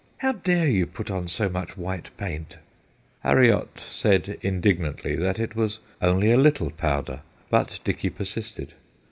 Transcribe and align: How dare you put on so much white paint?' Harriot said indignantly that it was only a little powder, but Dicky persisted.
How 0.17 0.31
dare 0.31 0.67
you 0.67 0.87
put 0.87 1.11
on 1.11 1.27
so 1.27 1.47
much 1.47 1.77
white 1.77 2.09
paint?' 2.17 2.57
Harriot 3.23 3.69
said 3.81 4.39
indignantly 4.41 5.15
that 5.15 5.37
it 5.37 5.55
was 5.55 5.77
only 6.01 6.31
a 6.31 6.37
little 6.37 6.71
powder, 6.71 7.19
but 7.51 7.79
Dicky 7.83 8.09
persisted. 8.09 8.73